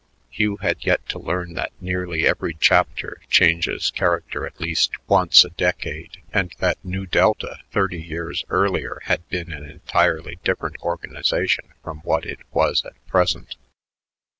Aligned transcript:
Hugh 0.31 0.57
had 0.57 0.83
yet 0.83 1.07
to 1.09 1.19
learn 1.19 1.53
that 1.53 1.73
nearly 1.79 2.25
every 2.25 2.55
chapter 2.55 3.21
changes 3.29 3.91
character 3.91 4.47
at 4.47 4.59
least 4.59 4.89
once 5.07 5.45
a 5.45 5.51
decade 5.51 6.23
and 6.33 6.51
that 6.57 6.79
Nu 6.83 7.05
Delta 7.05 7.59
thirty 7.69 8.01
years 8.01 8.43
earlier 8.49 9.01
had 9.03 9.29
been 9.29 9.51
an 9.53 9.63
entirely 9.69 10.39
different 10.43 10.77
organization 10.81 11.67
from 11.83 11.99
what 11.99 12.25
it 12.25 12.39
was 12.51 12.83
at 12.83 12.93
present. 13.05 13.57